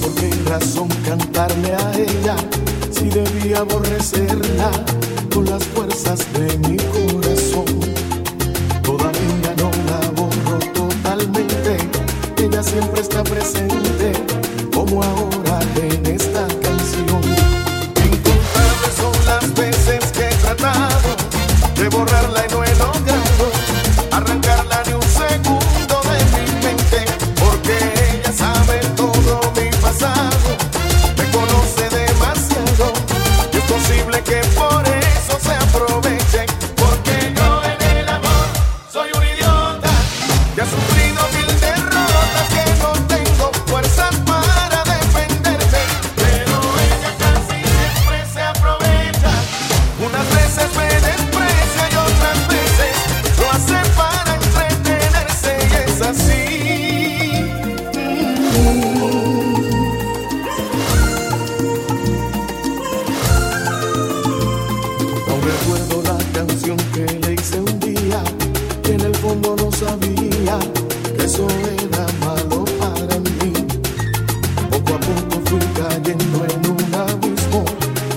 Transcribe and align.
por 0.00 0.14
qué 0.14 0.30
razón 0.48 0.88
cantarle 1.04 1.74
a 1.74 1.92
ella 1.94 2.36
si 2.90 3.10
debía 3.10 3.58
aborrecerla 3.58 4.70
con 5.32 5.44
las 5.44 5.62
fuerzas 5.64 6.20
de 6.32 6.56
mi 6.66 6.76
corazón. 6.76 7.66
Todavía 8.82 9.54
no 9.58 9.70
la 9.90 10.10
borro 10.12 10.58
totalmente, 10.72 11.76
ella 12.38 12.62
siempre 12.62 13.02
está 13.02 13.22
presente. 13.22 13.95
que 34.26 34.40
por 34.56 34.75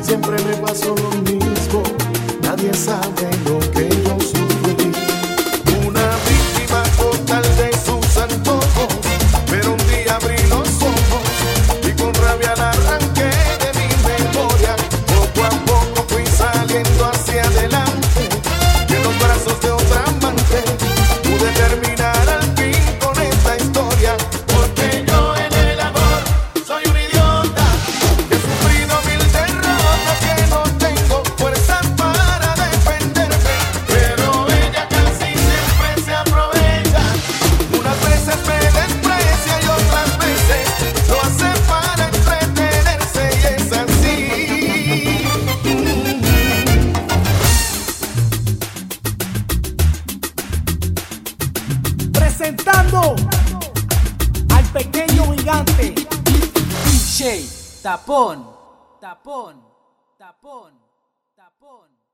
siempre 0.10 0.44
me 0.44 0.58
pasó 0.58 0.96
lo 0.96 1.12
mismo, 1.22 1.84
nadie 2.42 2.74
sabe 2.74 3.39
presentando 52.50 53.16
al 54.56 54.66
pequeño 54.74 55.32
gigante 55.34 55.94
DJ 56.86 57.46
Tapón, 57.84 58.50
Tapón, 59.00 59.62
Tapón, 60.18 60.74
Tapón. 61.36 62.09